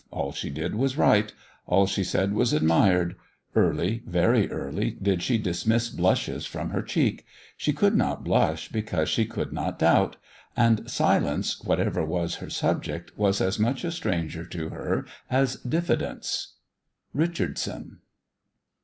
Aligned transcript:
All 0.09 0.31
she 0.31 0.49
did 0.49 0.73
was 0.73 0.97
right; 0.97 1.31
all 1.67 1.85
she 1.85 2.03
said 2.03 2.33
was 2.33 2.53
admired. 2.53 3.15
Early, 3.55 4.01
very 4.07 4.49
early, 4.49 4.97
did 4.99 5.21
she 5.21 5.37
dismiss 5.37 5.89
blushes 5.89 6.43
from 6.47 6.71
her 6.71 6.81
cheek: 6.81 7.23
she 7.55 7.71
could 7.71 7.95
not 7.95 8.23
blush 8.23 8.67
because 8.69 9.09
she 9.09 9.25
could 9.25 9.53
not 9.53 9.77
doubt; 9.77 10.17
and 10.57 10.89
silence, 10.89 11.61
whatever 11.61 12.03
was 12.03 12.37
her 12.37 12.49
subject, 12.49 13.11
was 13.15 13.39
as 13.41 13.59
much 13.59 13.83
a 13.83 13.91
stranger 13.91 14.43
to 14.43 14.69
her 14.69 15.05
as 15.29 15.57
diffidence. 15.57 16.55
RICHARDSON. 17.13 17.99